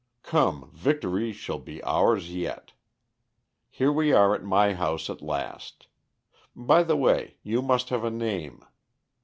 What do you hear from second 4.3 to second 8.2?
at my house at last. By the way, you must have a